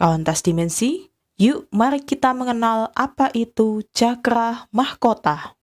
Kauntas 0.00 0.40
Dimensi, 0.40 1.12
yuk 1.36 1.68
mari 1.76 2.00
kita 2.00 2.32
mengenal 2.32 2.88
apa 2.96 3.28
itu 3.36 3.84
cakra 3.92 4.64
mahkota. 4.72 5.59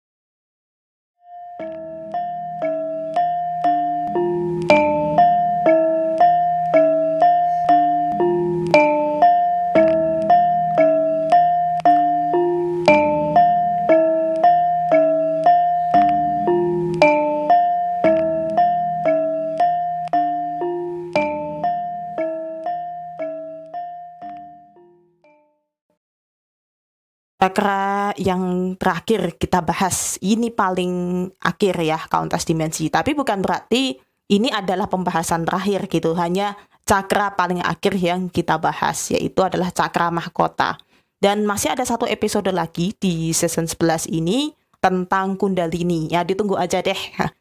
Chakra 27.47 28.11
yang 28.19 28.75
terakhir 28.75 29.39
kita 29.39 29.63
bahas 29.63 30.19
ini 30.19 30.51
paling 30.51 31.31
akhir 31.39 31.79
ya 31.79 31.95
kauntas 32.11 32.43
dimensi. 32.43 32.91
Tapi 32.91 33.15
bukan 33.15 33.39
berarti 33.39 33.95
ini 34.35 34.51
adalah 34.51 34.91
pembahasan 34.91 35.47
terakhir 35.47 35.87
gitu. 35.87 36.19
Hanya 36.19 36.59
cakra 36.83 37.39
paling 37.39 37.63
akhir 37.63 38.03
yang 38.03 38.27
kita 38.35 38.59
bahas 38.59 39.15
yaitu 39.15 39.47
adalah 39.47 39.71
cakra 39.71 40.11
mahkota. 40.11 40.75
Dan 41.23 41.47
masih 41.47 41.71
ada 41.71 41.87
satu 41.87 42.03
episode 42.11 42.51
lagi 42.51 42.99
di 42.99 43.31
season 43.31 43.71
11 43.71 44.11
ini 44.11 44.51
tentang 44.87 45.35
Kundalini. 45.35 46.07
Ya, 46.07 46.23
ditunggu 46.23 46.55
aja 46.55 46.79
deh 46.79 46.97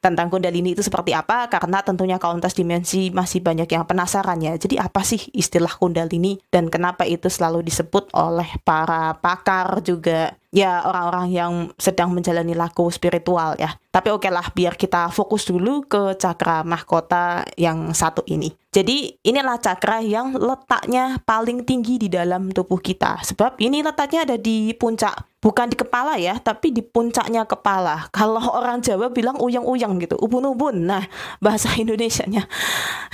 tentang 0.06 0.34
Kundalini 0.34 0.74
itu 0.74 0.82
seperti 0.82 1.14
apa 1.14 1.46
karena 1.46 1.86
tentunya 1.86 2.18
kauntas 2.18 2.58
dimensi 2.58 3.14
masih 3.14 3.46
banyak 3.46 3.70
yang 3.70 3.86
penasaran 3.86 4.42
ya. 4.42 4.58
Jadi 4.58 4.82
apa 4.82 5.06
sih 5.06 5.30
istilah 5.38 5.70
Kundalini 5.78 6.42
dan 6.50 6.74
kenapa 6.74 7.06
itu 7.06 7.30
selalu 7.30 7.62
disebut 7.62 8.10
oleh 8.18 8.50
para 8.66 9.14
pakar 9.22 9.86
juga 9.86 10.34
ya 10.56 10.88
orang-orang 10.88 11.28
yang 11.36 11.54
sedang 11.76 12.16
menjalani 12.16 12.56
laku 12.56 12.88
spiritual 12.88 13.60
ya. 13.60 13.76
Tapi 13.92 14.08
oke 14.08 14.24
okay 14.24 14.32
lah 14.32 14.48
biar 14.56 14.80
kita 14.80 15.12
fokus 15.12 15.44
dulu 15.44 15.84
ke 15.84 16.16
cakra 16.16 16.64
mahkota 16.64 17.44
yang 17.60 17.92
satu 17.92 18.24
ini. 18.32 18.56
Jadi 18.76 19.08
inilah 19.24 19.56
cakra 19.56 20.04
yang 20.04 20.36
letaknya 20.36 21.16
paling 21.24 21.64
tinggi 21.64 21.96
di 21.96 22.12
dalam 22.12 22.52
tubuh 22.52 22.76
kita. 22.76 23.24
Sebab 23.24 23.56
ini 23.64 23.80
letaknya 23.80 24.28
ada 24.28 24.36
di 24.36 24.76
puncak, 24.76 25.16
bukan 25.40 25.72
di 25.72 25.80
kepala 25.80 26.20
ya, 26.20 26.36
tapi 26.44 26.76
di 26.76 26.84
puncaknya 26.84 27.48
kepala. 27.48 28.12
Kalau 28.12 28.44
orang 28.52 28.84
Jawa 28.84 29.08
bilang 29.16 29.40
uyang-uyang 29.40 29.96
gitu, 30.04 30.20
ubun-ubun. 30.20 30.92
Nah, 30.92 31.08
bahasa 31.40 31.72
Indonesianya, 31.80 32.52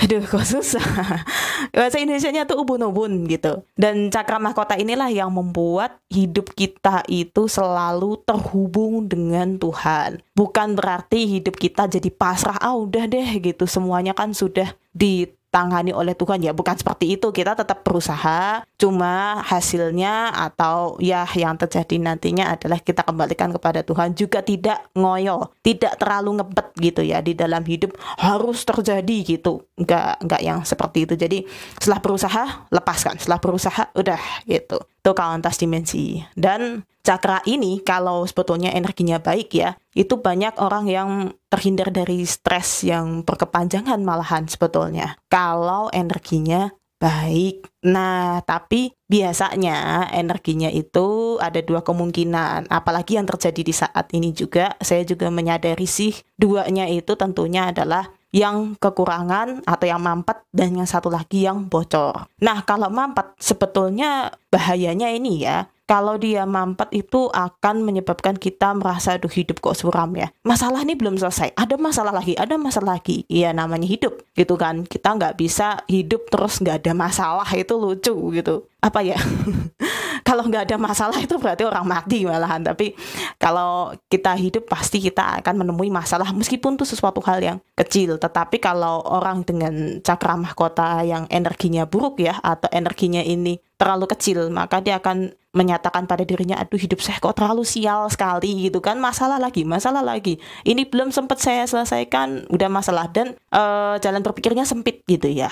aduh 0.01 0.25
kok 0.25 0.49
susah. 0.49 0.81
bahasa 1.77 2.01
Indonesianya 2.01 2.49
tuh 2.49 2.57
ubun-ubun 2.65 3.29
gitu. 3.29 3.61
Dan 3.77 4.09
cakra 4.09 4.41
mahkota 4.41 4.81
inilah 4.81 5.13
yang 5.13 5.29
membuat 5.29 6.01
hidup 6.09 6.57
kita 6.57 7.05
itu 7.05 7.30
itu 7.31 7.47
selalu 7.47 8.19
terhubung 8.27 9.07
dengan 9.07 9.55
Tuhan. 9.55 10.19
Bukan 10.35 10.75
berarti 10.75 11.39
hidup 11.39 11.55
kita 11.55 11.87
jadi 11.87 12.11
pasrah, 12.11 12.59
ah 12.59 12.75
udah 12.75 13.07
deh 13.07 13.39
gitu. 13.39 13.63
Semuanya 13.63 14.11
kan 14.11 14.35
sudah 14.35 14.75
di 14.91 15.31
ditangani 15.51 15.91
oleh 15.91 16.15
Tuhan. 16.15 16.39
Ya 16.39 16.55
bukan 16.55 16.79
seperti 16.79 17.19
itu. 17.19 17.27
Kita 17.35 17.59
tetap 17.59 17.83
berusaha. 17.83 18.63
Cuma 18.79 19.43
hasilnya 19.43 20.31
atau 20.31 20.95
ya 21.03 21.27
yang 21.35 21.59
terjadi 21.59 21.99
nantinya 21.99 22.55
adalah 22.55 22.79
kita 22.79 23.03
kembalikan 23.03 23.51
kepada 23.51 23.83
Tuhan. 23.83 24.15
Juga 24.15 24.39
tidak 24.39 24.87
ngoyo 24.95 25.51
tidak 25.59 25.99
terlalu 25.99 26.39
ngebet 26.39 26.67
gitu 26.79 27.01
ya 27.03 27.19
di 27.19 27.35
dalam 27.35 27.67
hidup. 27.67 27.91
Harus 27.99 28.63
terjadi 28.63 29.35
gitu. 29.35 29.67
Nggak 29.75 30.23
nggak 30.23 30.41
yang 30.41 30.63
seperti 30.63 31.03
itu. 31.03 31.19
Jadi 31.19 31.43
setelah 31.75 31.99
berusaha 31.99 32.43
lepaskan. 32.71 33.19
Setelah 33.19 33.43
berusaha 33.43 33.83
udah 33.91 34.21
gitu 34.47 34.79
itu 35.01 35.11
kauntas 35.17 35.57
dimensi 35.57 36.21
dan 36.37 36.85
cakra 37.01 37.41
ini 37.49 37.81
kalau 37.81 38.21
sebetulnya 38.29 38.69
energinya 38.69 39.17
baik 39.17 39.49
ya 39.49 39.73
itu 39.97 40.21
banyak 40.21 40.61
orang 40.61 40.85
yang 40.85 41.09
terhindar 41.49 41.89
dari 41.89 42.21
stres 42.29 42.85
yang 42.85 43.25
berkepanjangan 43.25 43.97
malahan 44.05 44.45
sebetulnya 44.45 45.17
kalau 45.25 45.89
energinya 45.89 46.69
baik. 47.01 47.65
Nah, 47.89 48.45
tapi 48.45 48.93
biasanya 49.09 50.07
energinya 50.13 50.69
itu 50.69 51.41
ada 51.41 51.57
dua 51.65 51.81
kemungkinan. 51.81 52.69
Apalagi 52.69 53.17
yang 53.17 53.25
terjadi 53.25 53.61
di 53.65 53.73
saat 53.73 54.13
ini 54.13 54.29
juga, 54.37 54.77
saya 54.77 55.01
juga 55.01 55.33
menyadari 55.33 55.89
sih 55.89 56.13
duanya 56.37 56.85
itu 56.85 57.17
tentunya 57.17 57.73
adalah 57.73 58.13
yang 58.31 58.79
kekurangan 58.79 59.63
atau 59.67 59.85
yang 59.85 59.99
mampet 59.99 60.39
dan 60.55 60.75
yang 60.75 60.87
satu 60.87 61.11
lagi 61.11 61.43
yang 61.43 61.67
bocor. 61.67 62.31
Nah, 62.39 62.63
kalau 62.63 62.87
mampet 62.87 63.35
sebetulnya 63.37 64.31
bahayanya 64.47 65.11
ini 65.11 65.43
ya, 65.43 65.67
kalau 65.91 66.15
dia 66.15 66.47
mampet 66.47 66.87
itu 66.95 67.27
akan 67.27 67.83
menyebabkan 67.83 68.39
kita 68.39 68.71
merasa 68.71 69.19
aduh 69.19 69.27
hidup 69.27 69.59
kok 69.59 69.75
suram 69.75 70.15
ya. 70.15 70.31
Masalah 70.47 70.87
ini 70.87 70.95
belum 70.95 71.19
selesai, 71.19 71.51
ada 71.51 71.75
masalah 71.75 72.15
lagi, 72.15 72.31
ada 72.39 72.55
masalah 72.55 72.95
lagi. 72.95 73.27
Iya 73.27 73.51
namanya 73.51 73.91
hidup 73.91 74.23
gitu 74.31 74.55
kan. 74.55 74.87
Kita 74.87 75.19
nggak 75.19 75.35
bisa 75.35 75.83
hidup 75.91 76.31
terus 76.31 76.63
nggak 76.63 76.87
ada 76.87 76.95
masalah 76.95 77.47
itu 77.51 77.75
lucu 77.75 78.15
gitu. 78.31 78.63
Apa 78.79 79.03
ya? 79.03 79.19
kalau 80.31 80.47
nggak 80.47 80.63
ada 80.71 80.77
masalah 80.79 81.19
itu 81.19 81.35
berarti 81.35 81.67
orang 81.67 81.83
mati 81.83 82.23
malahan. 82.23 82.63
Tapi 82.63 82.95
kalau 83.35 83.91
kita 84.07 84.31
hidup 84.39 84.63
pasti 84.71 85.03
kita 85.03 85.43
akan 85.43 85.67
menemui 85.67 85.91
masalah 85.91 86.31
meskipun 86.31 86.79
itu 86.79 86.87
sesuatu 86.87 87.19
hal 87.27 87.43
yang 87.43 87.57
kecil. 87.75 88.15
Tetapi 88.15 88.63
kalau 88.63 89.03
orang 89.03 89.43
dengan 89.43 89.99
cakra 89.99 90.39
mahkota 90.39 91.03
yang 91.03 91.27
energinya 91.27 91.83
buruk 91.83 92.23
ya 92.23 92.39
atau 92.39 92.71
energinya 92.71 93.19
ini 93.19 93.59
terlalu 93.75 94.07
kecil 94.07 94.47
maka 94.47 94.79
dia 94.79 95.03
akan 95.03 95.35
menyatakan 95.51 96.07
pada 96.07 96.23
dirinya 96.23 96.55
aduh 96.55 96.79
hidup 96.79 97.03
saya 97.03 97.19
kok 97.19 97.35
terlalu 97.35 97.67
sial 97.67 98.07
sekali 98.07 98.71
gitu 98.71 98.79
kan. 98.79 98.97
Masalah 98.97 99.37
lagi 99.37 99.67
masalah 99.67 99.99
lagi. 99.99 100.39
Ini 100.63 100.87
belum 100.87 101.11
sempat 101.11 101.43
saya 101.43 101.67
selesaikan 101.67 102.47
udah 102.47 102.69
masalah. 102.71 103.11
Dan 103.11 103.35
uh, 103.51 103.99
jalan 103.99 104.23
berpikirnya 104.23 104.63
sempit 104.63 105.03
gitu 105.05 105.27
ya. 105.27 105.51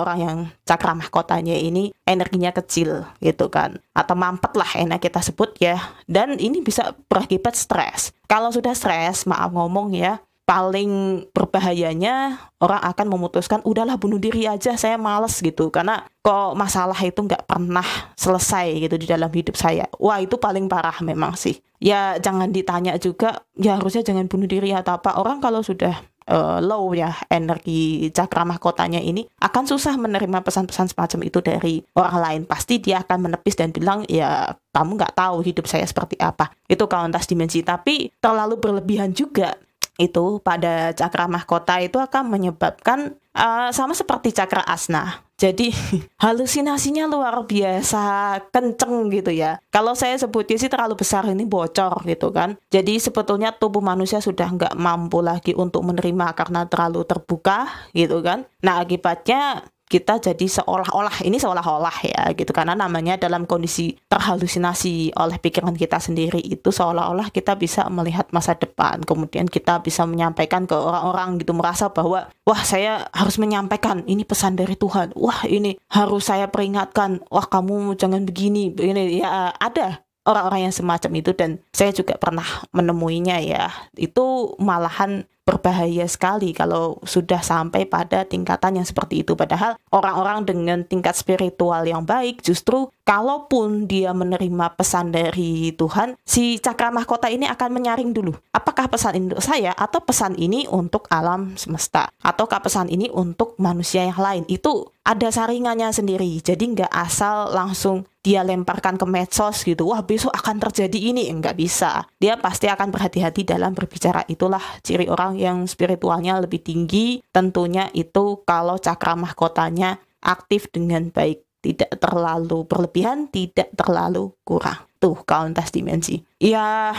Orang 0.00 0.18
yang 0.18 0.38
cakra 0.64 0.96
mahkotanya 0.96 1.56
ini 1.56 1.92
energinya 2.08 2.50
kecil 2.50 3.04
gitu 3.20 3.52
kan. 3.52 3.76
Atau 3.92 4.16
mampet 4.16 4.56
lah 4.56 4.70
enak 4.76 5.04
kita 5.04 5.20
sebut 5.20 5.52
ya. 5.60 5.76
Dan 6.08 6.40
ini 6.40 6.64
bisa 6.64 6.96
berakibat 7.08 7.52
stres. 7.56 8.16
Kalau 8.24 8.48
sudah 8.54 8.72
stres 8.72 9.28
maaf 9.28 9.50
ngomong 9.52 9.92
ya 9.92 10.22
paling 10.50 11.22
berbahayanya 11.30 12.42
orang 12.58 12.82
akan 12.82 13.06
memutuskan 13.06 13.62
udahlah 13.62 13.94
bunuh 14.02 14.18
diri 14.18 14.50
aja 14.50 14.74
saya 14.74 14.98
males 14.98 15.38
gitu. 15.38 15.70
Karena 15.70 16.02
kok 16.26 16.58
masalah 16.58 16.98
itu 17.06 17.22
nggak 17.22 17.46
pernah 17.46 17.86
selesai 18.18 18.82
gitu 18.82 18.98
di 18.98 19.06
dalam 19.06 19.30
hidup 19.30 19.54
saya. 19.54 19.86
Wah 20.02 20.18
itu 20.18 20.42
paling 20.42 20.66
parah 20.66 20.98
memang 21.06 21.38
sih. 21.38 21.62
Ya 21.78 22.18
jangan 22.18 22.50
ditanya 22.50 22.98
juga 22.98 23.46
ya 23.54 23.78
harusnya 23.78 24.02
jangan 24.02 24.26
bunuh 24.26 24.50
diri 24.50 24.74
atau 24.74 24.98
apa. 24.98 25.22
Orang 25.22 25.38
kalau 25.38 25.62
sudah 25.62 25.94
uh, 26.26 26.58
low 26.58 26.90
ya 26.98 27.14
energi 27.30 28.10
cakra 28.10 28.42
mahkotanya 28.42 28.98
ini 28.98 29.30
akan 29.38 29.70
susah 29.70 29.94
menerima 30.02 30.42
pesan-pesan 30.42 30.90
semacam 30.90 31.20
itu 31.30 31.38
dari 31.46 31.78
orang 31.94 32.18
lain. 32.18 32.40
Pasti 32.50 32.82
dia 32.82 33.06
akan 33.06 33.30
menepis 33.30 33.54
dan 33.54 33.70
bilang 33.70 34.02
ya 34.10 34.50
kamu 34.74 34.98
nggak 34.98 35.14
tahu 35.14 35.46
hidup 35.46 35.70
saya 35.70 35.86
seperti 35.86 36.18
apa. 36.18 36.50
Itu 36.66 36.90
kauntas 36.90 37.30
dimensi. 37.30 37.62
Tapi 37.62 38.18
terlalu 38.18 38.58
berlebihan 38.58 39.14
juga 39.14 39.54
itu 40.00 40.40
pada 40.40 40.96
cakra 40.96 41.28
mahkota 41.28 41.76
itu 41.84 42.00
akan 42.00 42.32
menyebabkan 42.32 43.20
uh, 43.36 43.68
sama 43.68 43.92
seperti 43.92 44.32
cakra 44.32 44.64
asna. 44.64 45.20
Jadi 45.36 45.72
halusinasinya 46.24 47.04
luar 47.08 47.44
biasa 47.44 48.04
kenceng 48.48 49.12
gitu 49.12 49.32
ya. 49.32 49.60
Kalau 49.68 49.92
saya 49.92 50.16
sebutnya 50.16 50.56
sih 50.56 50.72
terlalu 50.72 50.96
besar 50.96 51.28
ini 51.28 51.44
bocor 51.44 52.04
gitu 52.08 52.32
kan. 52.32 52.56
Jadi 52.72 52.96
sebetulnya 52.96 53.52
tubuh 53.52 53.84
manusia 53.84 54.24
sudah 54.24 54.48
nggak 54.48 54.74
mampu 54.76 55.20
lagi 55.20 55.52
untuk 55.52 55.84
menerima 55.84 56.32
karena 56.36 56.64
terlalu 56.64 57.04
terbuka 57.04 57.68
gitu 57.92 58.24
kan. 58.24 58.48
Nah 58.64 58.80
akibatnya 58.80 59.64
kita 59.90 60.22
jadi 60.22 60.46
seolah-olah 60.46 61.26
ini 61.26 61.42
seolah-olah 61.42 61.96
ya 62.06 62.22
gitu. 62.38 62.54
Karena 62.54 62.78
namanya 62.78 63.18
dalam 63.18 63.42
kondisi 63.42 63.98
terhalusinasi 64.06 65.18
oleh 65.18 65.36
pikiran 65.42 65.74
kita 65.74 65.98
sendiri 65.98 66.38
itu 66.38 66.70
seolah-olah 66.70 67.34
kita 67.34 67.58
bisa 67.58 67.90
melihat 67.90 68.30
masa 68.30 68.54
depan. 68.54 69.02
Kemudian 69.02 69.50
kita 69.50 69.82
bisa 69.82 70.06
menyampaikan 70.06 70.70
ke 70.70 70.78
orang-orang 70.78 71.42
gitu 71.42 71.50
merasa 71.50 71.90
bahwa 71.90 72.30
wah 72.46 72.62
saya 72.62 73.10
harus 73.10 73.34
menyampaikan 73.42 74.06
ini 74.06 74.22
pesan 74.22 74.54
dari 74.54 74.78
Tuhan. 74.78 75.10
Wah 75.18 75.42
ini 75.50 75.74
harus 75.90 76.30
saya 76.30 76.46
peringatkan. 76.46 77.26
Wah 77.26 77.50
kamu 77.50 77.98
jangan 77.98 78.22
begini 78.22 78.70
ini 78.78 79.18
ya 79.18 79.50
ada 79.58 80.06
orang-orang 80.22 80.70
yang 80.70 80.74
semacam 80.74 81.10
itu 81.18 81.34
dan 81.34 81.58
saya 81.74 81.90
juga 81.90 82.14
pernah 82.14 82.46
menemuinya 82.70 83.42
ya. 83.42 83.74
Itu 83.98 84.54
malahan 84.62 85.26
berbahaya 85.44 86.06
sekali 86.06 86.54
kalau 86.54 87.00
sudah 87.02 87.42
sampai 87.42 87.88
pada 87.88 88.22
tingkatan 88.22 88.78
yang 88.78 88.86
seperti 88.86 89.26
itu. 89.26 89.34
Padahal 89.34 89.76
orang-orang 89.90 90.46
dengan 90.46 90.78
tingkat 90.86 91.18
spiritual 91.18 91.82
yang 91.84 92.06
baik 92.06 92.44
justru 92.44 92.88
kalaupun 93.10 93.90
dia 93.90 94.14
menerima 94.14 94.78
pesan 94.78 95.10
dari 95.10 95.74
Tuhan, 95.74 96.14
si 96.22 96.62
cakra 96.62 96.94
mahkota 96.94 97.26
ini 97.26 97.50
akan 97.50 97.70
menyaring 97.74 98.14
dulu. 98.14 98.38
Apakah 98.54 98.86
pesan 98.86 99.18
ini 99.18 99.26
untuk 99.34 99.42
saya 99.42 99.74
atau 99.74 99.98
pesan 99.98 100.38
ini 100.38 100.70
untuk 100.70 101.10
alam 101.10 101.58
semesta? 101.58 102.06
Ataukah 102.22 102.62
pesan 102.62 102.86
ini 102.86 103.10
untuk 103.10 103.58
manusia 103.58 104.06
yang 104.06 104.20
lain? 104.22 104.46
Itu 104.46 104.94
ada 105.02 105.26
saringannya 105.26 105.90
sendiri. 105.90 106.38
Jadi 106.38 106.78
nggak 106.78 106.92
asal 106.94 107.50
langsung 107.50 108.06
dia 108.20 108.44
lemparkan 108.44 109.00
ke 109.00 109.06
medsos 109.08 109.64
gitu. 109.64 109.90
Wah 109.90 110.04
besok 110.04 110.30
akan 110.30 110.60
terjadi 110.70 111.10
ini. 111.10 111.26
Nggak 111.32 111.56
bisa. 111.56 112.06
Dia 112.20 112.38
pasti 112.38 112.70
akan 112.70 112.92
berhati-hati 112.92 113.42
dalam 113.48 113.74
berbicara. 113.74 114.22
Itulah 114.30 114.62
ciri 114.84 115.10
orang 115.10 115.29
yang 115.36 115.68
spiritualnya 115.68 116.38
lebih 116.40 116.62
tinggi. 116.62 117.20
Tentunya 117.30 117.90
itu 117.92 118.42
kalau 118.46 118.78
cakra 118.78 119.14
mahkotanya 119.14 120.00
aktif 120.22 120.68
dengan 120.72 121.10
baik 121.10 121.44
tidak 121.60 121.92
terlalu 122.00 122.64
berlebihan, 122.64 123.28
tidak 123.28 123.68
terlalu 123.76 124.32
kurang. 124.42 124.88
Tuh, 125.00 125.16
kauntas 125.24 125.72
dimensi. 125.72 126.24
Ya, 126.40 126.92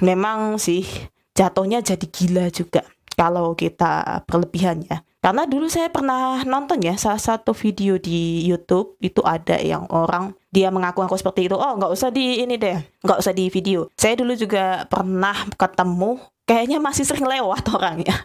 memang 0.00 0.60
sih 0.60 0.84
jatuhnya 1.36 1.84
jadi 1.84 2.06
gila 2.08 2.48
juga 2.48 2.84
kalau 3.16 3.56
kita 3.56 4.24
berlebihan 4.28 4.84
ya. 4.88 5.04
Karena 5.26 5.42
dulu 5.42 5.66
saya 5.66 5.90
pernah 5.90 6.46
nonton 6.46 6.78
ya 6.78 6.94
salah 6.94 7.18
satu 7.18 7.50
video 7.50 7.98
di 7.98 8.46
YouTube 8.46 8.94
itu 9.02 9.18
ada 9.26 9.58
yang 9.58 9.82
orang 9.90 10.30
dia 10.54 10.70
mengaku-ngaku 10.70 11.18
seperti 11.18 11.50
itu. 11.50 11.58
Oh 11.58 11.74
nggak 11.74 11.90
usah 11.90 12.14
di 12.14 12.46
ini 12.46 12.54
deh, 12.54 12.78
nggak 13.02 13.18
usah 13.18 13.34
di 13.34 13.50
video. 13.50 13.90
Saya 13.98 14.14
dulu 14.14 14.38
juga 14.38 14.86
pernah 14.86 15.34
ketemu 15.58 16.22
kayaknya 16.46 16.78
masih 16.78 17.02
sering 17.02 17.26
lewat 17.26 17.66
orangnya 17.76 18.24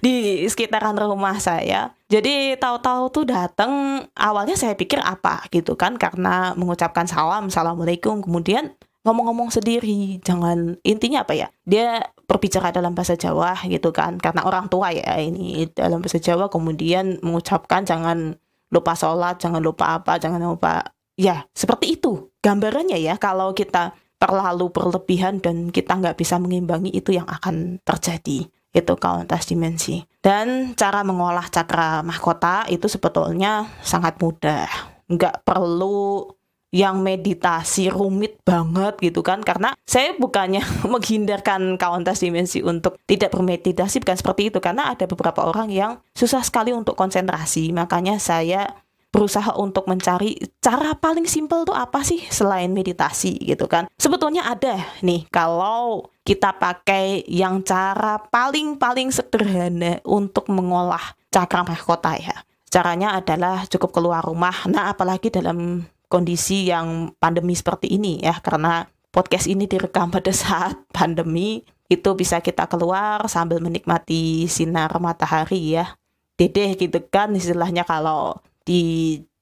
di 0.00 0.42
sekitaran 0.48 0.96
rumah 0.96 1.36
saya. 1.38 1.92
Jadi 2.08 2.56
tahu-tahu 2.56 3.12
tuh 3.12 3.24
datang 3.28 4.02
awalnya 4.16 4.56
saya 4.56 4.72
pikir 4.72 4.98
apa 4.98 5.44
gitu 5.52 5.76
kan 5.76 6.00
karena 6.00 6.56
mengucapkan 6.56 7.04
salam, 7.04 7.52
assalamualaikum, 7.52 8.24
kemudian 8.24 8.72
ngomong-ngomong 9.04 9.52
sendiri, 9.52 10.18
jangan 10.24 10.80
intinya 10.82 11.22
apa 11.22 11.36
ya? 11.36 11.48
Dia 11.68 12.02
berbicara 12.24 12.72
dalam 12.72 12.92
bahasa 12.92 13.16
Jawa 13.16 13.56
gitu 13.68 13.92
kan, 13.92 14.16
karena 14.20 14.44
orang 14.44 14.68
tua 14.68 14.92
ya 14.92 15.16
ini 15.20 15.68
dalam 15.72 16.00
bahasa 16.00 16.20
Jawa 16.20 16.48
kemudian 16.48 17.20
mengucapkan 17.20 17.84
jangan 17.84 18.36
lupa 18.68 18.92
sholat, 18.96 19.40
jangan 19.40 19.64
lupa 19.64 20.00
apa, 20.00 20.20
jangan 20.20 20.44
lupa 20.44 20.92
ya 21.18 21.44
seperti 21.50 21.98
itu 21.98 22.30
gambarannya 22.38 22.94
ya 23.02 23.18
kalau 23.18 23.50
kita 23.50 23.92
terlalu 24.18 24.74
berlebihan 24.74 25.38
dan 25.38 25.70
kita 25.70 25.94
nggak 25.94 26.18
bisa 26.18 26.36
mengimbangi 26.42 26.90
itu 26.90 27.14
yang 27.14 27.26
akan 27.26 27.78
terjadi. 27.86 28.50
Itu 28.68 28.94
kauntas 29.00 29.48
dimensi. 29.48 30.04
Dan 30.20 30.76
cara 30.76 31.00
mengolah 31.06 31.48
cakra 31.48 32.04
mahkota 32.04 32.68
itu 32.68 32.84
sebetulnya 32.90 33.64
sangat 33.80 34.20
mudah. 34.20 34.68
Nggak 35.08 35.40
perlu 35.46 36.28
yang 36.68 37.00
meditasi 37.00 37.88
rumit 37.88 38.44
banget 38.44 39.00
gitu 39.00 39.24
kan. 39.24 39.40
Karena 39.40 39.72
saya 39.88 40.12
bukannya 40.18 40.60
menghindarkan 40.92 41.80
kauntas 41.80 42.20
dimensi 42.20 42.60
untuk 42.60 43.00
tidak 43.08 43.32
bermeditasi 43.32 44.04
bukan 44.04 44.18
seperti 44.20 44.52
itu. 44.52 44.58
Karena 44.60 44.92
ada 44.92 45.08
beberapa 45.08 45.48
orang 45.48 45.72
yang 45.72 46.02
susah 46.12 46.44
sekali 46.44 46.76
untuk 46.76 46.92
konsentrasi. 46.92 47.72
Makanya 47.72 48.20
saya 48.20 48.68
berusaha 49.08 49.56
untuk 49.56 49.88
mencari 49.88 50.36
cara 50.60 50.92
paling 50.92 51.24
simpel 51.24 51.64
tuh 51.64 51.72
apa 51.74 52.04
sih 52.04 52.20
selain 52.28 52.70
meditasi 52.70 53.40
gitu 53.40 53.64
kan. 53.64 53.88
Sebetulnya 53.96 54.44
ada 54.44 54.78
nih 55.00 55.24
kalau 55.32 56.12
kita 56.22 56.52
pakai 56.60 57.24
yang 57.24 57.64
cara 57.64 58.20
paling 58.28 58.76
paling 58.76 59.08
sederhana 59.08 60.04
untuk 60.04 60.52
mengolah 60.52 61.16
cakra 61.32 61.64
mahkota 61.64 62.20
ya. 62.20 62.36
Caranya 62.68 63.16
adalah 63.16 63.64
cukup 63.64 63.96
keluar 63.96 64.20
rumah. 64.20 64.54
Nah 64.68 64.92
apalagi 64.92 65.32
dalam 65.32 65.88
kondisi 66.08 66.68
yang 66.68 67.16
pandemi 67.16 67.56
seperti 67.56 67.96
ini 67.96 68.20
ya 68.20 68.36
karena 68.44 68.84
podcast 69.08 69.48
ini 69.48 69.64
direkam 69.64 70.12
pada 70.12 70.32
saat 70.32 70.76
pandemi 70.92 71.64
itu 71.88 72.12
bisa 72.12 72.44
kita 72.44 72.68
keluar 72.68 73.24
sambil 73.32 73.64
menikmati 73.64 74.44
sinar 74.44 74.92
matahari 75.00 75.80
ya. 75.80 75.96
Dedeh 76.36 76.76
gitu 76.76 77.00
kan 77.08 77.32
istilahnya 77.32 77.82
kalau 77.88 78.38
di 78.68 78.82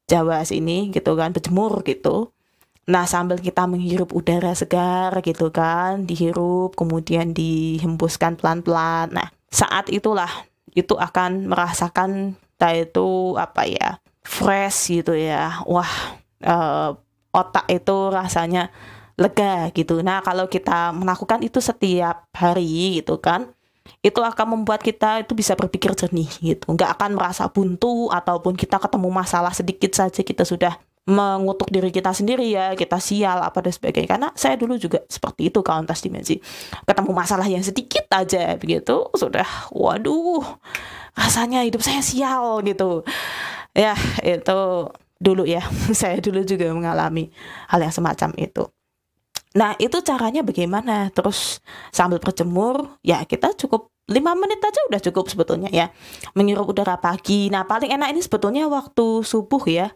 Jawa 0.07 0.47
sini 0.47 0.95
gitu 0.95 1.19
kan 1.19 1.35
berjemur 1.35 1.83
gitu. 1.83 2.31
Nah 2.87 3.11
sambil 3.11 3.43
kita 3.43 3.67
menghirup 3.67 4.15
udara 4.15 4.55
segar 4.55 5.11
gitu 5.27 5.51
kan 5.51 6.07
dihirup 6.07 6.79
kemudian 6.79 7.35
dihembuskan 7.35 8.39
pelan-pelan. 8.39 9.11
Nah 9.11 9.35
saat 9.51 9.91
itulah 9.91 10.31
itu 10.79 10.95
akan 10.95 11.51
merasakan 11.51 12.39
kita 12.39 12.87
itu 12.87 13.35
apa 13.35 13.67
ya 13.67 13.99
fresh 14.23 14.95
gitu 15.03 15.19
ya. 15.19 15.67
Wah 15.67 15.91
uh, 16.47 16.95
otak 17.35 17.67
itu 17.67 18.15
rasanya 18.15 18.71
lega 19.17 19.73
gitu. 19.73 20.05
Nah, 20.05 20.21
kalau 20.21 20.47
kita 20.47 20.93
melakukan 20.93 21.41
itu 21.41 21.59
setiap 21.61 22.29
hari 22.37 23.01
gitu 23.01 23.17
kan, 23.21 23.49
itu 24.01 24.21
akan 24.23 24.61
membuat 24.61 24.85
kita 24.85 25.25
itu 25.25 25.33
bisa 25.35 25.59
berpikir 25.59 25.93
jernih 25.97 26.29
gitu. 26.41 26.73
Nggak 26.73 26.99
akan 26.99 27.11
merasa 27.19 27.49
buntu 27.51 28.13
ataupun 28.13 28.55
kita 28.55 28.77
ketemu 28.79 29.09
masalah 29.11 29.53
sedikit 29.53 29.93
saja 29.95 30.21
kita 30.23 30.45
sudah 30.47 30.77
mengutuk 31.07 31.71
diri 31.71 31.95
kita 31.95 32.11
sendiri 32.11 32.51
ya, 32.51 32.75
kita 32.75 32.99
sial 32.99 33.39
apa 33.39 33.63
dan 33.63 33.71
sebagainya. 33.71 34.11
Karena 34.11 34.29
saya 34.35 34.59
dulu 34.59 34.75
juga 34.75 35.07
seperti 35.07 35.55
itu 35.55 35.63
kauntas 35.63 36.03
dimensi. 36.03 36.43
Ketemu 36.83 37.11
masalah 37.15 37.47
yang 37.47 37.63
sedikit 37.63 38.11
aja 38.11 38.59
begitu, 38.59 39.07
sudah 39.15 39.47
waduh, 39.71 40.43
rasanya 41.15 41.63
hidup 41.63 41.81
saya 41.81 42.03
sial 42.03 42.59
gitu. 42.67 43.07
Ya, 43.71 43.95
itu 44.27 44.91
dulu 45.17 45.49
ya 45.49 45.65
saya 46.01 46.21
dulu 46.21 46.45
juga 46.45 46.69
mengalami 46.77 47.33
hal 47.73 47.81
yang 47.81 47.95
semacam 47.95 48.37
itu 48.37 48.69
nah 49.57 49.73
itu 49.81 49.99
caranya 50.05 50.45
bagaimana? 50.45 51.09
Terus 51.11 51.65
sambil 51.91 52.21
berjemur 52.21 53.01
ya 53.01 53.25
kita 53.25 53.57
cukup 53.57 53.89
lima 54.07 54.39
menit 54.39 54.63
aja 54.63 54.81
udah 54.87 55.01
cukup 55.03 55.27
sebetulnya 55.27 55.71
ya. 55.73 55.91
Menghirup 56.39 56.71
udara 56.71 57.01
pagi. 57.01 57.51
Nah 57.51 57.67
paling 57.67 57.91
enak 57.91 58.15
ini 58.15 58.21
sebetulnya 58.23 58.71
waktu 58.71 59.25
subuh 59.27 59.63
ya. 59.67 59.91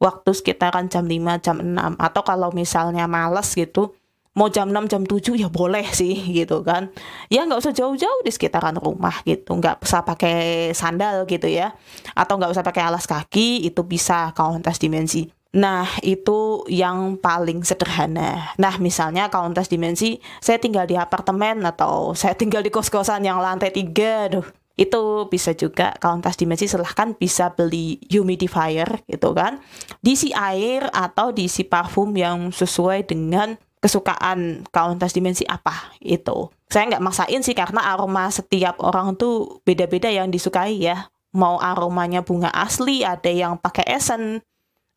Waktu 0.00 0.32
sekitaran 0.32 0.88
jam 0.88 1.04
5 1.04 1.44
jam 1.44 1.60
6 1.60 1.76
atau 2.00 2.22
kalau 2.24 2.48
misalnya 2.56 3.04
males 3.04 3.52
gitu 3.52 3.92
mau 4.32 4.48
jam 4.48 4.72
6 4.72 4.88
jam 4.88 5.02
7 5.04 5.36
ya 5.36 5.52
boleh 5.52 5.84
sih 5.92 6.16
gitu 6.40 6.64
kan. 6.64 6.88
Ya 7.28 7.44
nggak 7.44 7.60
usah 7.60 7.76
jauh-jauh 7.76 8.24
di 8.24 8.32
sekitaran 8.32 8.80
rumah 8.80 9.20
gitu. 9.28 9.52
Nggak 9.60 9.84
usah 9.84 10.00
pakai 10.06 10.70
sandal 10.72 11.28
gitu 11.28 11.50
ya. 11.52 11.76
Atau 12.16 12.40
nggak 12.40 12.52
usah 12.56 12.64
pakai 12.64 12.82
alas 12.88 13.04
kaki 13.04 13.68
itu 13.68 13.84
bisa 13.84 14.32
kauntas 14.32 14.80
dimensi 14.80 15.28
Nah, 15.50 15.86
itu 16.06 16.62
yang 16.70 17.18
paling 17.18 17.66
sederhana. 17.66 18.54
Nah, 18.54 18.78
misalnya 18.78 19.26
kauntas 19.26 19.66
dimensi, 19.66 20.22
saya 20.38 20.62
tinggal 20.62 20.86
di 20.86 20.94
apartemen 20.94 21.66
atau 21.66 22.14
saya 22.14 22.38
tinggal 22.38 22.62
di 22.62 22.70
kos-kosan 22.70 23.26
yang 23.26 23.42
lantai 23.42 23.74
tiga, 23.74 24.30
aduh, 24.30 24.46
itu 24.78 25.26
bisa 25.26 25.52
juga 25.52 25.92
kauntas 25.98 26.40
dimensi 26.40 26.64
silahkan 26.64 27.12
bisa 27.12 27.52
beli 27.52 28.00
humidifier 28.08 29.04
gitu 29.04 29.36
kan 29.36 29.60
diisi 30.00 30.32
air 30.32 30.88
atau 30.88 31.36
diisi 31.36 31.68
parfum 31.68 32.08
yang 32.16 32.48
sesuai 32.48 33.04
dengan 33.04 33.60
kesukaan 33.80 34.64
kauntas 34.72 35.16
dimensi 35.16 35.44
apa 35.48 35.92
itu. 36.00 36.52
Saya 36.68 36.96
nggak 36.96 37.04
maksain 37.04 37.40
sih 37.44 37.56
karena 37.56 37.92
aroma 37.92 38.28
setiap 38.28 38.78
orang 38.80 39.16
tuh 39.16 39.64
beda-beda 39.64 40.06
yang 40.12 40.28
disukai 40.28 40.76
ya. 40.80 41.08
Mau 41.32 41.56
aromanya 41.62 42.20
bunga 42.20 42.52
asli, 42.52 43.06
ada 43.06 43.30
yang 43.30 43.56
pakai 43.56 43.86
esen, 43.86 44.42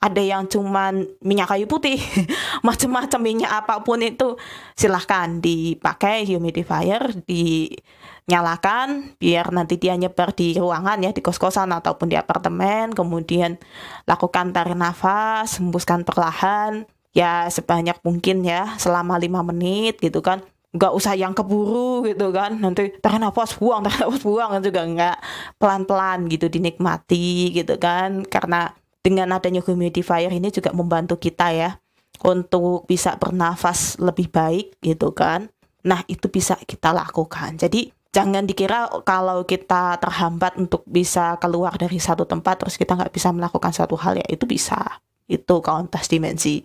ada 0.04 0.20
yang 0.20 0.52
cuman 0.52 1.08
minyak 1.24 1.48
kayu 1.48 1.64
putih, 1.64 1.96
macam-macam 2.68 3.20
minyak 3.24 3.64
apa 3.64 3.80
pun 3.88 4.04
itu 4.04 4.36
silahkan 4.76 5.40
dipakai 5.40 6.28
humidifier, 6.28 7.24
dinyalakan 7.24 9.16
biar 9.16 9.56
nanti 9.56 9.80
dia 9.80 9.96
nyebar 9.96 10.36
di 10.36 10.60
ruangan 10.60 11.00
ya 11.00 11.16
di 11.16 11.24
kos-kosan 11.24 11.72
ataupun 11.72 12.12
di 12.12 12.20
apartemen, 12.20 12.92
kemudian 12.92 13.56
lakukan 14.04 14.52
tarik 14.52 14.76
nafas, 14.76 15.56
hembuskan 15.64 16.04
perlahan, 16.04 16.84
ya 17.16 17.48
sebanyak 17.48 17.96
mungkin 18.04 18.44
ya 18.44 18.76
selama 18.76 19.16
lima 19.16 19.40
menit 19.40 20.04
gitu 20.04 20.20
kan. 20.20 20.44
Nggak 20.74 20.94
usah 21.00 21.14
yang 21.14 21.38
keburu 21.38 22.04
gitu 22.10 22.34
kan 22.34 22.60
nanti 22.60 22.92
tarik 23.00 23.24
nafas 23.24 23.56
buang 23.56 23.86
tarik 23.88 24.04
nafas 24.04 24.26
buang 24.26 24.58
juga 24.60 24.82
nggak 24.84 25.18
pelan-pelan 25.62 26.28
gitu 26.28 26.52
dinikmati 26.52 27.56
gitu 27.56 27.80
kan. 27.80 28.28
Karena 28.28 28.74
dengan 29.04 29.36
adanya 29.36 29.60
humidifier 29.60 30.32
ini 30.32 30.48
juga 30.50 30.72
membantu 30.72 31.20
kita 31.20 31.52
ya 31.52 31.76
untuk 32.24 32.88
bisa 32.88 33.20
bernafas 33.20 34.00
lebih 34.00 34.32
baik 34.32 34.80
gitu 34.80 35.12
kan. 35.12 35.52
Nah 35.84 36.08
itu 36.08 36.32
bisa 36.32 36.56
kita 36.64 36.96
lakukan. 36.96 37.60
Jadi 37.60 37.92
jangan 38.16 38.48
dikira 38.48 38.88
kalau 39.04 39.44
kita 39.44 40.00
terhambat 40.00 40.56
untuk 40.56 40.88
bisa 40.88 41.36
keluar 41.44 41.76
dari 41.76 42.00
satu 42.00 42.24
tempat 42.24 42.64
terus 42.64 42.80
kita 42.80 42.96
nggak 42.96 43.12
bisa 43.12 43.36
melakukan 43.36 43.76
satu 43.76 44.00
hal 44.00 44.16
ya 44.16 44.28
itu 44.32 44.48
bisa. 44.48 44.80
Itu 45.28 45.60
kauntas 45.60 46.08
dimensi. 46.08 46.64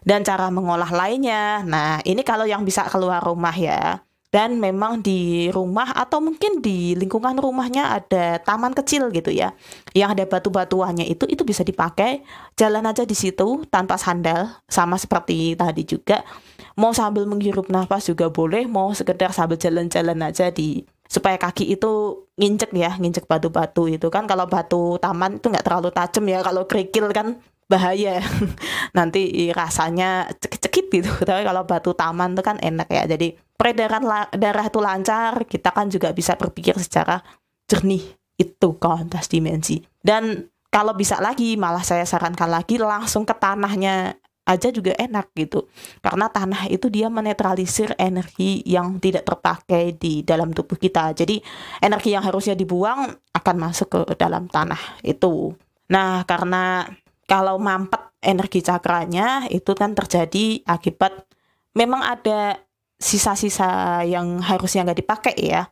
Dan 0.00 0.24
cara 0.24 0.48
mengolah 0.48 0.88
lainnya. 0.88 1.60
Nah 1.68 2.00
ini 2.08 2.24
kalau 2.24 2.48
yang 2.48 2.64
bisa 2.64 2.88
keluar 2.88 3.20
rumah 3.20 3.52
ya 3.52 4.00
dan 4.34 4.58
memang 4.58 4.98
di 4.98 5.46
rumah 5.54 5.94
atau 5.94 6.18
mungkin 6.18 6.58
di 6.58 6.98
lingkungan 6.98 7.38
rumahnya 7.38 7.94
ada 7.94 8.42
taman 8.42 8.74
kecil 8.74 9.14
gitu 9.14 9.30
ya 9.30 9.54
yang 9.94 10.10
ada 10.10 10.26
batu-batuannya 10.26 11.06
itu 11.06 11.22
itu 11.30 11.46
bisa 11.46 11.62
dipakai. 11.62 12.26
Jalan 12.58 12.82
aja 12.82 13.06
di 13.06 13.14
situ 13.14 13.62
tanpa 13.70 13.94
sandal 13.94 14.58
sama 14.66 14.98
seperti 14.98 15.54
tadi 15.54 15.86
juga. 15.86 16.26
Mau 16.74 16.90
sambil 16.90 17.30
menghirup 17.30 17.70
nafas 17.70 18.10
juga 18.10 18.26
boleh 18.26 18.66
mau 18.66 18.90
sekedar 18.90 19.30
sambil 19.30 19.54
jalan-jalan 19.54 20.18
aja 20.26 20.50
di 20.50 20.82
supaya 21.06 21.38
kaki 21.38 21.70
itu 21.70 22.26
nginjek 22.34 22.74
ya 22.74 22.98
nginjek 22.98 23.30
batu-batu 23.30 23.86
itu 23.86 24.10
kan. 24.10 24.26
Kalau 24.26 24.50
batu 24.50 24.98
taman 24.98 25.38
itu 25.38 25.46
nggak 25.46 25.62
terlalu 25.62 25.94
tajam 25.94 26.26
ya 26.26 26.42
kalau 26.42 26.66
kerikil 26.66 27.06
kan 27.14 27.38
bahaya. 27.66 28.20
Nanti 28.98 29.50
rasanya 29.50 30.30
cekit-cekit 30.38 30.86
gitu. 30.90 31.10
Tapi 31.22 31.42
kalau 31.42 31.62
batu 31.64 31.92
taman 31.96 32.36
itu 32.36 32.42
kan 32.44 32.56
enak 32.60 32.88
ya. 32.90 33.02
Jadi 33.08 33.34
peredaran 33.54 34.04
darah 34.34 34.66
itu 34.66 34.80
lancar 34.82 35.46
kita 35.46 35.70
kan 35.70 35.88
juga 35.88 36.10
bisa 36.12 36.34
berpikir 36.34 36.76
secara 36.78 37.20
jernih. 37.66 38.02
Itu 38.34 38.76
kontas 38.76 39.30
dimensi. 39.30 39.78
Dan 40.02 40.50
kalau 40.74 40.90
bisa 40.98 41.22
lagi 41.22 41.54
malah 41.54 41.86
saya 41.86 42.02
sarankan 42.02 42.50
lagi 42.50 42.82
langsung 42.82 43.22
ke 43.22 43.34
tanahnya 43.38 44.18
aja 44.44 44.68
juga 44.68 44.92
enak 44.98 45.32
gitu. 45.32 45.66
Karena 46.04 46.28
tanah 46.28 46.68
itu 46.68 46.92
dia 46.92 47.08
menetralisir 47.08 47.96
energi 47.96 48.60
yang 48.68 49.00
tidak 49.00 49.24
terpakai 49.24 49.96
di 49.96 50.20
dalam 50.20 50.52
tubuh 50.52 50.76
kita. 50.76 51.16
Jadi 51.16 51.40
energi 51.80 52.12
yang 52.12 52.24
harusnya 52.24 52.52
dibuang 52.52 53.08
akan 53.32 53.56
masuk 53.56 53.88
ke 53.88 54.00
dalam 54.20 54.46
tanah 54.46 55.00
itu. 55.00 55.56
Nah 55.88 56.22
karena 56.28 56.84
kalau 57.34 57.58
mampet 57.58 57.98
energi 58.22 58.62
cakranya 58.62 59.50
itu 59.50 59.74
kan 59.74 59.90
terjadi 59.90 60.62
akibat 60.70 61.26
memang 61.74 61.98
ada 62.06 62.62
sisa-sisa 62.94 64.06
yang 64.06 64.38
harusnya 64.38 64.86
nggak 64.86 65.02
dipakai 65.02 65.34
ya. 65.34 65.66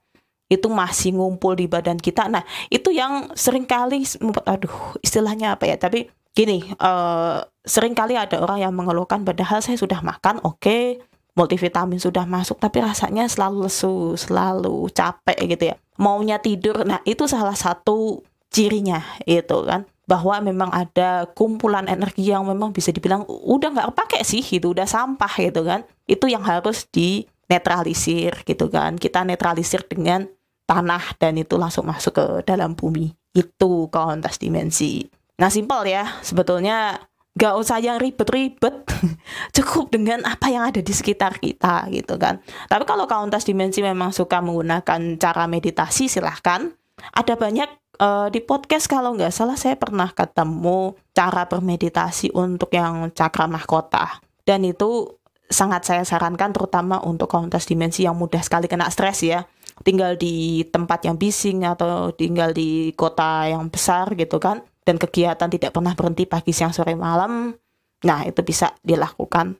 Itu 0.50 0.66
masih 0.66 1.14
ngumpul 1.14 1.54
di 1.54 1.70
badan 1.70 2.02
kita. 2.02 2.26
Nah 2.26 2.42
itu 2.66 2.90
yang 2.90 3.30
sering 3.38 3.62
kali 3.62 4.02
aduh 4.42 4.98
istilahnya 5.06 5.54
apa 5.54 5.70
ya? 5.70 5.78
Tapi 5.78 6.10
gini 6.34 6.66
uh, 6.82 7.46
sering 7.62 7.94
kali 7.94 8.18
ada 8.18 8.42
orang 8.42 8.58
yang 8.58 8.74
mengeluhkan 8.74 9.22
padahal 9.22 9.62
saya 9.62 9.78
sudah 9.78 10.02
makan 10.02 10.42
oke 10.42 10.58
okay, 10.58 10.98
multivitamin 11.38 12.02
sudah 12.02 12.26
masuk 12.26 12.58
tapi 12.58 12.82
rasanya 12.82 13.30
selalu 13.30 13.70
lesu 13.70 14.18
selalu 14.18 14.90
capek 14.90 15.38
gitu 15.46 15.64
ya. 15.70 15.76
Maunya 15.94 16.42
tidur. 16.42 16.82
Nah 16.82 16.98
itu 17.06 17.30
salah 17.30 17.54
satu 17.54 18.26
cirinya 18.50 18.98
itu 19.30 19.62
kan 19.62 19.86
bahwa 20.02 20.42
memang 20.42 20.70
ada 20.74 21.30
kumpulan 21.30 21.86
energi 21.86 22.34
yang 22.34 22.42
memang 22.42 22.74
bisa 22.74 22.90
dibilang 22.90 23.22
udah 23.26 23.70
nggak 23.70 23.90
pakai 23.94 24.26
sih 24.26 24.42
itu 24.42 24.74
udah 24.74 24.86
sampah 24.86 25.32
gitu 25.38 25.62
kan. 25.62 25.86
Itu 26.10 26.26
yang 26.26 26.42
harus 26.42 26.90
dinetralisir 26.90 28.42
gitu 28.42 28.66
kan. 28.66 28.98
Kita 28.98 29.22
netralisir 29.22 29.86
dengan 29.86 30.26
tanah 30.66 31.18
dan 31.22 31.38
itu 31.38 31.54
langsung 31.54 31.86
masuk 31.86 32.18
ke 32.18 32.26
dalam 32.42 32.74
bumi. 32.74 33.14
Itu 33.32 33.88
kontes 33.88 34.42
dimensi. 34.42 35.06
Nah 35.38 35.48
simpel 35.48 35.86
ya. 35.86 36.18
Sebetulnya 36.20 36.98
nggak 37.32 37.54
usah 37.56 37.78
yang 37.78 38.02
ribet-ribet. 38.02 38.82
Cukup 39.56 39.94
dengan 39.94 40.26
apa 40.26 40.50
yang 40.50 40.66
ada 40.66 40.82
di 40.82 40.92
sekitar 40.92 41.38
kita 41.38 41.86
gitu 41.94 42.18
kan. 42.18 42.42
Tapi 42.66 42.84
kalau 42.84 43.06
kauntas 43.06 43.46
dimensi 43.46 43.80
memang 43.80 44.10
suka 44.10 44.42
menggunakan 44.42 45.16
cara 45.16 45.46
meditasi 45.46 46.10
silahkan. 46.10 46.74
Ada 47.14 47.34
banyak 47.34 47.81
uh, 47.98 48.28
di 48.32 48.40
podcast 48.40 48.88
kalau 48.88 49.12
nggak 49.12 49.34
salah 49.34 49.58
saya 49.58 49.76
pernah 49.76 50.08
ketemu 50.12 50.96
cara 51.12 51.44
bermeditasi 51.44 52.32
untuk 52.32 52.72
yang 52.72 53.10
cakra 53.12 53.50
mahkota. 53.50 54.22
Dan 54.42 54.64
itu 54.64 55.18
sangat 55.52 55.84
saya 55.84 56.02
sarankan 56.02 56.50
terutama 56.54 57.02
untuk 57.04 57.28
kontes 57.28 57.68
dimensi 57.68 58.08
yang 58.08 58.16
mudah 58.16 58.40
sekali 58.40 58.70
kena 58.70 58.88
stres 58.88 59.20
ya. 59.26 59.44
Tinggal 59.82 60.16
di 60.16 60.64
tempat 60.68 61.04
yang 61.04 61.18
bising 61.18 61.66
atau 61.66 62.14
tinggal 62.14 62.54
di 62.54 62.94
kota 62.96 63.50
yang 63.50 63.68
besar 63.68 64.14
gitu 64.16 64.40
kan. 64.40 64.62
Dan 64.82 64.98
kegiatan 64.98 65.46
tidak 65.46 65.70
pernah 65.70 65.94
berhenti 65.94 66.26
pagi 66.26 66.50
siang 66.50 66.74
sore 66.74 66.98
malam. 66.98 67.54
Nah 68.02 68.20
itu 68.26 68.42
bisa 68.42 68.74
dilakukan 68.82 69.54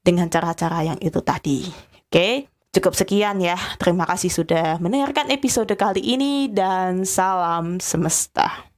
dengan 0.00 0.32
cara-cara 0.32 0.82
yang 0.82 0.98
itu 0.98 1.20
tadi. 1.20 1.68
Oke? 1.68 2.08
okay? 2.08 2.34
Cukup 2.72 2.96
sekian 2.96 3.36
ya. 3.36 3.60
Terima 3.76 4.08
kasih 4.08 4.32
sudah 4.32 4.80
mendengarkan 4.80 5.28
episode 5.28 5.68
kali 5.76 6.00
ini 6.00 6.48
dan 6.48 7.04
salam 7.04 7.76
semesta. 7.76 8.71